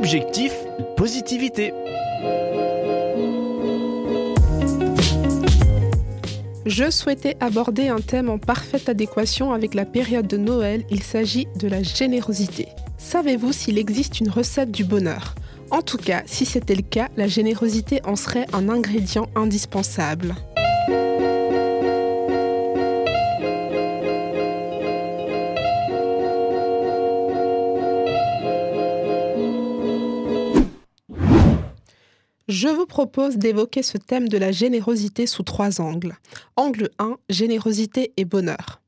[0.00, 0.54] Objectif,
[0.96, 1.74] positivité.
[6.64, 11.48] Je souhaitais aborder un thème en parfaite adéquation avec la période de Noël, il s'agit
[11.56, 12.68] de la générosité.
[12.96, 15.34] Savez-vous s'il existe une recette du bonheur?
[15.70, 20.34] En tout cas, si c'était le cas, la générosité en serait un ingrédient indispensable.
[32.50, 36.16] Je vous propose d'évoquer ce thème de la générosité sous trois angles.
[36.56, 38.79] Angle 1, générosité et bonheur.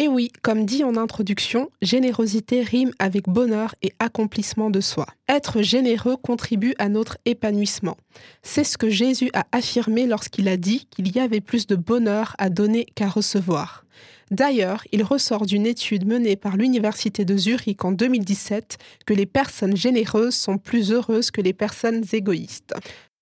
[0.00, 5.06] Et oui, comme dit en introduction, générosité rime avec bonheur et accomplissement de soi.
[5.28, 7.96] Être généreux contribue à notre épanouissement.
[8.44, 12.36] C'est ce que Jésus a affirmé lorsqu'il a dit qu'il y avait plus de bonheur
[12.38, 13.84] à donner qu'à recevoir.
[14.30, 19.76] D'ailleurs, il ressort d'une étude menée par l'Université de Zurich en 2017 que les personnes
[19.76, 22.72] généreuses sont plus heureuses que les personnes égoïstes.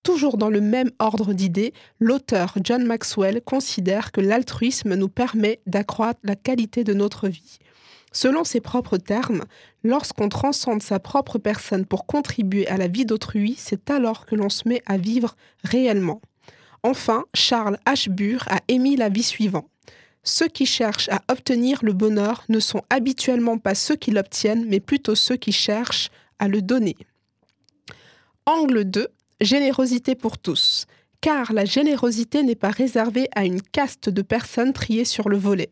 [0.07, 6.21] Toujours dans le même ordre d'idées, l'auteur John Maxwell considère que l'altruisme nous permet d'accroître
[6.23, 7.59] la qualité de notre vie.
[8.13, 9.43] Selon ses propres termes,
[9.83, 14.49] lorsqu'on transcende sa propre personne pour contribuer à la vie d'autrui, c'est alors que l'on
[14.49, 15.35] se met à vivre
[15.65, 16.21] réellement.
[16.85, 18.39] Enfin, Charles H.
[18.47, 19.69] a émis l'avis suivant.
[20.23, 24.79] Ceux qui cherchent à obtenir le bonheur ne sont habituellement pas ceux qui l'obtiennent, mais
[24.79, 26.95] plutôt ceux qui cherchent à le donner.
[28.49, 29.09] Angle 2.
[29.43, 30.87] Générosité pour tous.
[31.21, 35.69] Car la générosité n'est pas réservée à une caste de personnes triées sur le volet.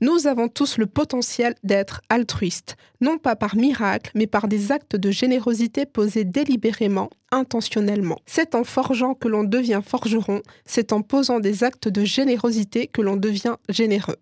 [0.00, 4.94] Nous avons tous le potentiel d'être altruistes, non pas par miracle, mais par des actes
[4.94, 8.20] de générosité posés délibérément, intentionnellement.
[8.24, 13.02] C'est en forgeant que l'on devient forgeron, c'est en posant des actes de générosité que
[13.02, 14.18] l'on devient généreux.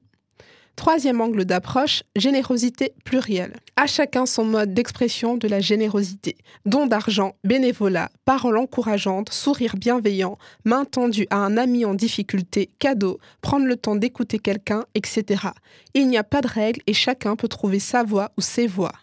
[0.81, 3.59] Troisième angle d'approche, générosité plurielle.
[3.77, 6.39] À chacun son mode d'expression de la générosité.
[6.65, 13.19] Don d'argent, bénévolat, parole encourageante, sourire bienveillant, main tendue à un ami en difficulté, cadeau,
[13.43, 15.49] prendre le temps d'écouter quelqu'un, etc.
[15.93, 18.95] Il n'y a pas de règle et chacun peut trouver sa voie ou ses voies.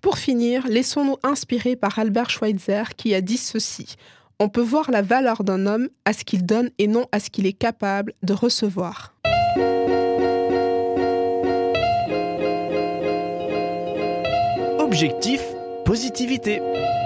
[0.00, 3.94] Pour finir, laissons-nous inspirer par Albert Schweitzer qui a dit ceci.
[4.40, 7.30] On peut voir la valeur d'un homme à ce qu'il donne et non à ce
[7.30, 9.13] qu'il est capable de recevoir.
[14.94, 15.42] Objectif,
[15.84, 16.62] positivité.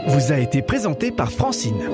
[0.09, 1.89] Vous a été présenté par Francine.